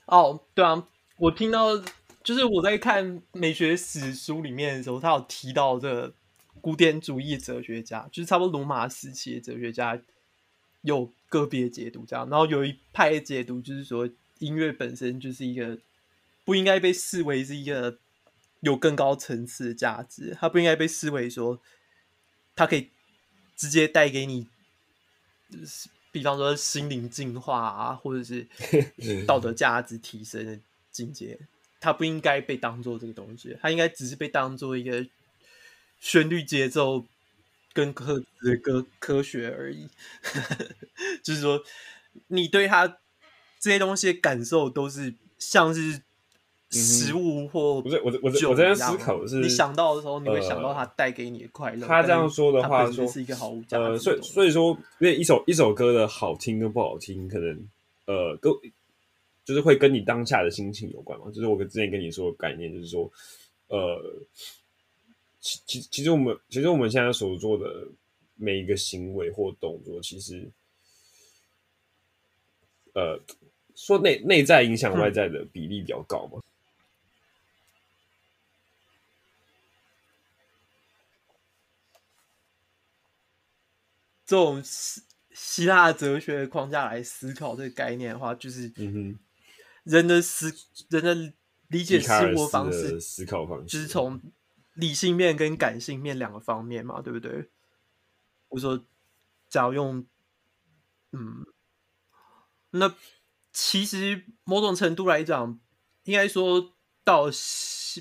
[0.07, 0.87] 哦对啊，
[1.19, 1.77] 我听到
[2.23, 6.15] 就是我在看美学史书里面的时候，他有提到这个
[6.61, 10.01] 古典主义哲学家，就是差不多罗马时期的哲学家。
[10.83, 14.09] 有个别解读这样，然后有一派的解读就是说，
[14.39, 15.77] 音乐本身就是一个
[16.45, 17.99] 不应该被视为是一个
[18.61, 21.61] 有更高层次的价值，它不应该被视为说
[22.59, 22.91] 它可以
[23.57, 24.49] 直接带给你，
[26.11, 28.49] 比方说心灵净化啊，或者是
[29.27, 30.59] 道德价值提升的
[30.91, 31.39] 境界，
[31.79, 35.07] 它不应该被当做这个东西，它应该只是被当做一个
[36.01, 37.07] 旋律节奏。
[37.75, 39.89] 跟科的科科学而已，
[41.23, 41.63] 就是说，
[42.27, 42.89] 你对他
[43.61, 46.03] 这些东西的感受都是像是
[46.71, 51.87] 食物或不是我我我在思考的是，你想到的时候，你会想到它带给你的快乐。
[51.87, 53.99] 他这样说的话，说是一个毫无价值。
[53.99, 57.69] 所以所以说，因为一首一首歌的好听跟不好听，可能
[58.07, 58.53] 呃，跟
[59.45, 61.27] 就是会跟你当下的心情有关嘛。
[61.33, 63.11] 就是我之前跟你说的概念，就是说，
[63.69, 63.99] 呃。
[65.41, 67.87] 其其其实我们其实我们现在所做的
[68.35, 70.45] 每一个行为或动作，其实，
[72.93, 73.19] 呃，
[73.77, 76.43] 说内内在影响外在的比例比较高嘛。
[84.29, 89.19] 这种希希腊哲学的框架来思考这个概念的话，就是嗯，
[89.83, 90.55] 人的思
[90.89, 91.33] 人的
[91.67, 94.21] 理解生活方式、思考方式，就是从。
[94.75, 97.51] 理性面跟感性面两个方面嘛，对不对？
[98.47, 98.87] 我说，
[99.49, 100.07] 假如用，
[101.11, 101.45] 嗯，
[102.71, 102.95] 那
[103.53, 105.59] 其实某种程度来讲，
[106.05, 107.25] 应该说到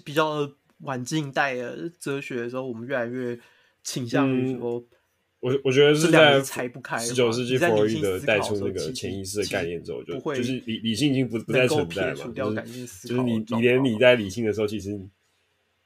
[0.05, 3.39] 比较晚近代的哲学的时候，我们越来越
[3.83, 4.96] 倾向于说，嗯、
[5.39, 6.97] 我我觉得是在拆不开。
[6.99, 14.99] 十九世纪弗洛伊德带出那个潜意识的概念之后，就就是理理性已经不不再存在嘛，就是就是你你连你在理性的时候，其实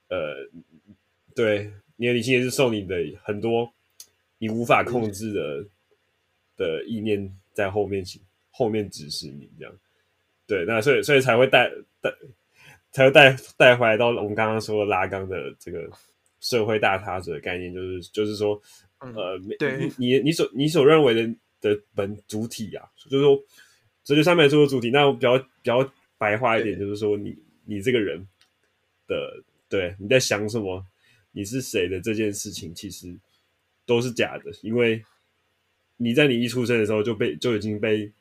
[0.10, 0.50] 呃。
[1.34, 3.72] 对，你的理性也是受你的很多
[4.38, 5.66] 你无法控制的
[6.58, 8.04] 的意念在后面
[8.50, 9.74] 后面指示你这样。
[10.46, 12.14] 对，那所以所以才会带带
[12.92, 15.90] 才会带带回来到我们刚刚说的拉缸的这个
[16.42, 18.62] 社会大他者的概念，就是就是说，
[19.02, 23.44] 呃，对，你你所你所认为的的本主体啊，就是说
[24.04, 27.36] 哲学上面说的主体，那我比较比较白话一点，就是说你
[27.66, 28.26] 你这个人
[29.08, 30.86] 的对你在想什么？
[31.34, 33.16] 你是谁的这件事情，其实
[33.86, 35.02] 都是假的，因为
[35.96, 38.12] 你在你一出生的时候就被就已经被，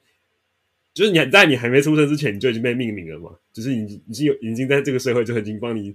[0.94, 5.92] 就是你在你还没出生之前，你就已经被命名了嘛，就是你已经有已经在这个社会就已经帮你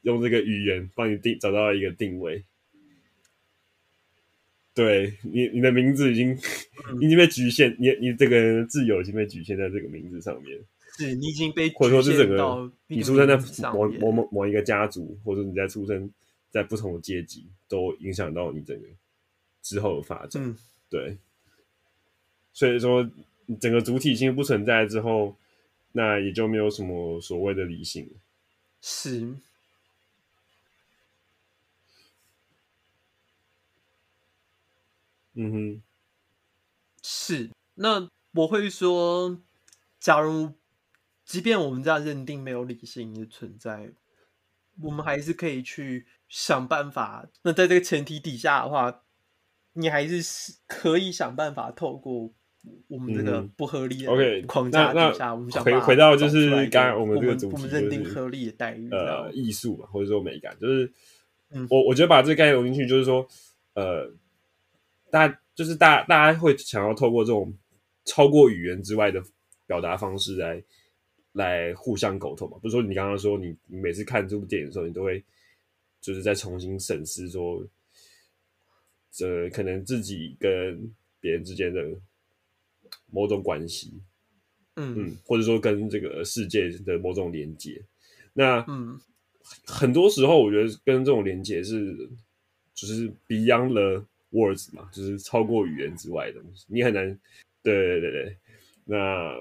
[0.00, 2.42] 用这个语言帮你定找到一个定位，
[4.74, 6.36] 对你你的名字已经
[7.00, 10.58] 已经被局限，你你这个人的自由已经被局限在这个名字上面。
[10.96, 13.36] 是你已经被或者说是整个你出生在
[13.70, 16.10] 某某某某一个家族，或者你在出生
[16.50, 18.86] 在不同的阶级，都影响到你整个
[19.62, 20.42] 之后的发展。
[20.42, 20.54] 嗯、
[20.90, 21.16] 对，
[22.52, 23.08] 所以说
[23.58, 25.34] 整个主体性不存在之后，
[25.92, 28.06] 那也就没有什么所谓的理性。
[28.82, 29.32] 是，
[35.34, 35.82] 嗯哼，
[37.02, 37.50] 是。
[37.74, 39.38] 那我会说，
[40.00, 40.52] 假如。
[41.24, 43.92] 即便我们这样认定没有理性的存在，
[44.82, 47.26] 我们还是可以去想办法。
[47.42, 49.02] 那在这个前提底下的话，
[49.74, 50.20] 你还是
[50.66, 52.30] 可以想办法透过
[52.88, 60.92] 我们这个不合理的框架底下，我们想回回到就是刚刚我们这个主题，我们认定合理的待遇，呃，艺术嘛，或者说美感，就是
[61.70, 63.26] 我我觉得把这个概念融进去，就是说，
[63.74, 64.12] 呃，
[65.12, 67.52] 大家就是大大家会想要透过这种
[68.04, 69.22] 超过语言之外的
[69.68, 70.60] 表达方式来。
[71.34, 75.24] 来互相沟通嘛，不是说你刚刚说你你每次看这部电影的时候，你都会
[75.98, 77.66] 就是在重新审视说，
[79.10, 81.82] 这可能自己跟别人之间的
[83.10, 83.94] 某种关系，
[84.74, 87.82] 嗯嗯，或者说跟这个世界的某种连接。
[88.34, 89.00] 那嗯，
[89.64, 92.10] 很多时候我觉得跟这种连接是
[92.74, 97.18] 就是 beyond the words 嘛，就是超过语言之外的东西，你很难。
[97.62, 98.36] 对对对对，
[98.86, 99.38] 那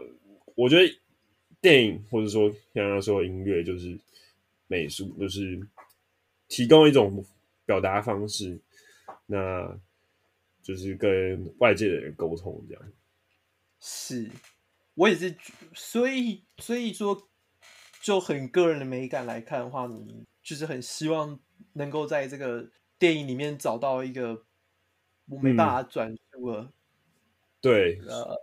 [0.54, 1.00] 我觉得
[1.60, 3.98] 电影或者说像刚刚说的音乐，就是
[4.68, 5.60] 美术，就是
[6.48, 7.26] 提供一种
[7.66, 8.62] 表达方式，
[9.26, 9.76] 那
[10.62, 12.84] 就是跟外界的人沟通这样。
[13.80, 14.30] 是，
[14.94, 15.36] 我也是，
[15.74, 17.28] 所以所以说，
[18.04, 21.40] 就很个人的美感来看的话，你就是很希望
[21.74, 22.70] 能够在这个
[23.00, 24.46] 电影里面找到一个
[25.32, 26.62] 我没办法转述了。
[26.62, 26.70] 嗯
[27.64, 28.42] 对，呃，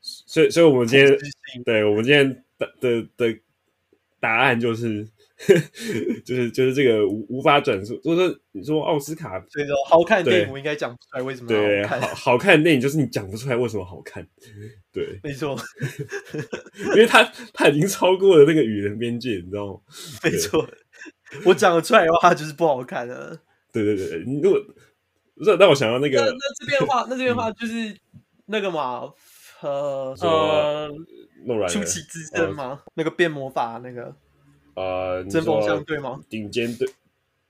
[0.00, 1.16] 所以，所以我们今天，
[1.64, 3.38] 对我们今天的的的
[4.18, 5.06] 答案就是，
[6.26, 7.96] 就是就是这个无无法转述。
[7.98, 12.00] 就是说你说奥斯卡，所以说好看的电影，我应该讲不出来为什么对好看。
[12.00, 14.26] 好好看的电影就是你讲不出来为什么好看。
[14.90, 15.56] 对，没错，
[16.86, 17.22] 因为他
[17.54, 19.80] 他已经超过了那个语言边界，你知道吗？
[20.24, 20.68] 没错，
[21.44, 23.40] 我讲得出来的话，就是不好看了。
[23.72, 24.60] 对对对，你如果。
[25.36, 26.18] 不是，那我想要那个。
[26.18, 27.94] 那那这边的话，那这边的话 就是
[28.46, 29.12] 那个嘛，
[29.60, 30.88] 呃呃，
[31.68, 32.82] 出奇制胜吗？
[32.94, 34.16] 那个变魔法那个，
[34.74, 36.18] 呃，针锋相对吗？
[36.30, 36.88] 顶尖对，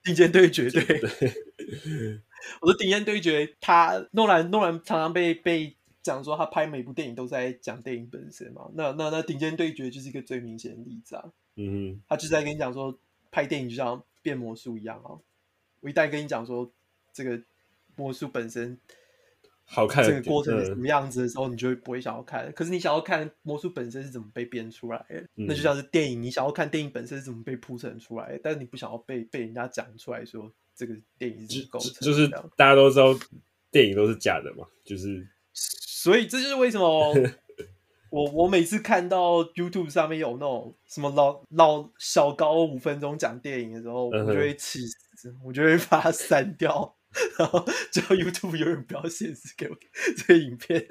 [0.02, 0.82] 顶尖对决对。
[2.60, 8.68] 我说顶尖对决，他诺兰诺兰常常被被讲说他拍每部电影都在讲电影本身嘛。
[8.74, 11.24] 那那那顶尖对决就是一个最明显的例子啊。
[11.54, 12.98] 嗯，他就在跟你讲说，
[13.30, 15.14] 拍电影就像变魔术一样啊。
[15.80, 16.68] 我一旦跟你讲说
[17.12, 17.40] 这个。
[17.96, 18.78] 魔术本身
[19.64, 22.52] 好看，这个过程是什么样子的时候，你就会不会想要看。
[22.52, 33.06] 可是你想要看魔术本身是怎么被编出来的，那就像是电影，你想要看电影本身是怎么被铺陈出来的，但是你不想要被被人家讲出来说这个电影是构成，就是大家都知道
[33.72, 37.12] 电影都是假的嘛，就是所以这就是为什么
[38.10, 46.94] 我我每次看到 YouTube 上面有那种什么老老小高五分钟讲电影的时候，我就会气死，我就会把它删掉。
[47.38, 49.76] 然后叫 YouTube 有人不要显示给我
[50.16, 50.86] 这个影片。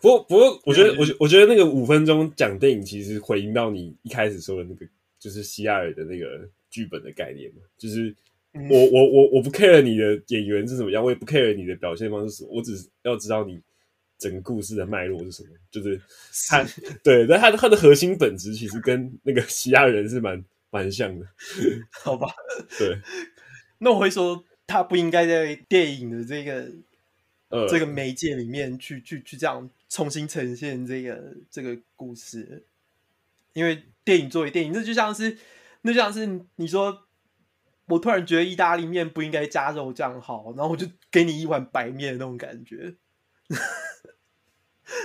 [0.00, 4.86] 不过，不过，我觉得，我我觉得那个五分钟讲电影，其实回应到你一开始说的那个，
[5.18, 7.62] 就是西亚尔的那个剧本的概念嘛。
[7.76, 8.14] 就是
[8.52, 13.60] 我，我，我，我不 care 你的演员是怎么样，我也不 care 你的表现方式是什么，我只要知道你
[14.18, 15.48] 整个故事的脉络是什么。
[15.70, 16.00] 就是
[16.48, 16.64] 他，
[17.02, 21.26] 对，但他的他的核心本质其实跟那个 西亚人是蛮蛮像的。
[21.90, 22.32] 好吧，
[22.78, 22.98] 对，
[23.78, 24.44] 那我会说。
[24.68, 26.70] 他不应该在电影的这个、
[27.48, 32.64] 呃、这个媒介里面去去去这样重新呈现这个这个故事，
[33.54, 35.38] 因为电影作为电影，那就像是
[35.82, 37.06] 那就像是你说，
[37.86, 42.94] 我突然觉得意大利面不应该加肉酱好，然后我就给你一碗白面的那种感觉。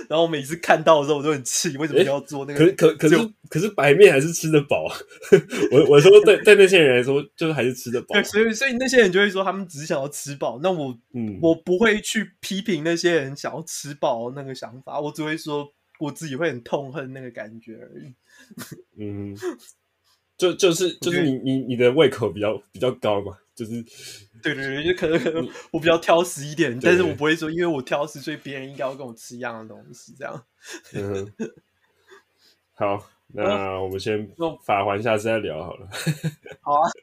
[0.08, 2.66] 然后我每次看到的时候，我都很气，为什么要做那个？
[2.72, 3.16] 可可可是
[3.48, 4.96] 可是白面还是吃得饱啊！
[5.70, 8.14] 我我说对对那些人来说，就是还是吃得饱。
[8.14, 10.58] 对，所以所以那些人就会说，他们只是想要吃饱。
[10.62, 15.68] 那我嗯，我不会去批评那些人想要吃饱那个想法，我只会说
[15.98, 18.14] 我自己会很痛恨那个感觉而已。
[18.98, 19.36] 嗯，
[20.36, 23.36] 就就是就是你你你的胃口比较比较高嘛。
[23.54, 23.84] 就是，
[24.44, 30.44] 对对对，就可能可能我比较挑食一点，但是我不会说，因为我挑食，所以别人应该要跟我吃一样的东西，这样。
[30.92, 31.32] 嗯，
[32.74, 34.28] 好， 那我们先
[34.64, 35.88] 法环下次再聊好了。
[36.60, 36.90] 好啊。